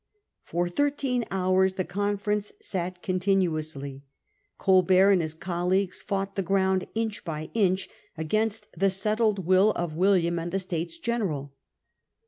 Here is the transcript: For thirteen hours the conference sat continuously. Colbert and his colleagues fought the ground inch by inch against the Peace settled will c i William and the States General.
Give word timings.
For 0.43 0.67
thirteen 0.67 1.25
hours 1.29 1.75
the 1.75 1.83
conference 1.85 2.53
sat 2.59 3.03
continuously. 3.03 4.01
Colbert 4.57 5.11
and 5.11 5.21
his 5.21 5.35
colleagues 5.35 6.01
fought 6.01 6.33
the 6.35 6.41
ground 6.41 6.87
inch 6.95 7.23
by 7.23 7.51
inch 7.53 7.87
against 8.17 8.65
the 8.71 8.87
Peace 8.87 8.95
settled 8.97 9.45
will 9.45 9.71
c 9.73 9.79
i 9.79 9.85
William 9.85 10.39
and 10.39 10.51
the 10.51 10.57
States 10.57 10.97
General. 10.97 11.53